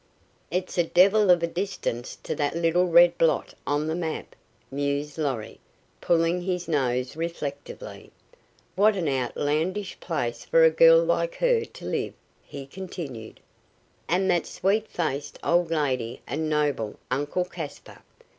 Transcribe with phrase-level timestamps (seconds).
[0.49, 4.35] "It's a devil of a distance to that little red blot on the map,"
[4.71, 5.59] mused Lorry,
[6.01, 8.09] pulling his nose reflectively.
[8.75, 13.41] "What an outlandish place for a girl like her to live in," he continued.
[14.09, 18.01] "And that sweet faced old lady and noble Uncle Caspar!